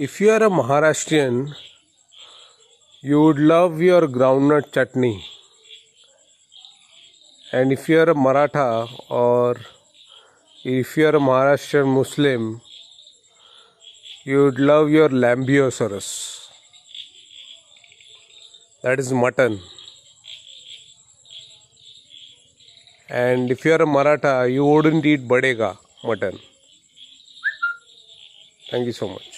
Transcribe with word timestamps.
If 0.00 0.20
you 0.20 0.30
are 0.30 0.44
a 0.44 0.48
Maharashtrian, 0.48 1.56
you 3.00 3.20
would 3.20 3.40
love 3.40 3.80
your 3.80 4.02
groundnut 4.02 4.70
chutney. 4.70 5.24
And 7.50 7.72
if 7.72 7.88
you 7.88 7.98
are 7.98 8.10
a 8.10 8.14
Maratha 8.14 8.86
or 9.08 9.56
if 10.62 10.96
you 10.96 11.06
are 11.06 11.16
a 11.16 11.24
Maharashtrian 11.28 11.92
Muslim, 11.92 12.60
you 14.22 14.44
would 14.44 14.60
love 14.60 14.88
your 14.88 15.08
Lambiosaurus. 15.08 16.46
That 18.82 19.00
is 19.00 19.12
mutton. 19.12 19.58
And 23.08 23.50
if 23.50 23.64
you 23.64 23.72
are 23.72 23.82
a 23.82 23.86
Maratha, 23.86 24.48
you 24.48 24.64
wouldn't 24.64 25.04
eat 25.04 25.26
Badega 25.26 25.76
mutton. 26.04 26.38
Thank 28.70 28.86
you 28.86 28.92
so 28.92 29.08
much. 29.08 29.37